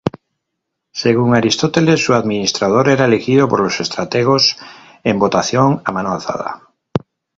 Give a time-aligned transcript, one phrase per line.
[0.93, 4.57] Según Aristóteles su administrador era elegido por los estrategos
[5.03, 6.73] en votación a mano alzada.